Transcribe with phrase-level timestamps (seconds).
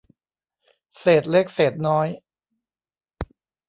[0.99, 2.07] เศษเล็กเศษน้อย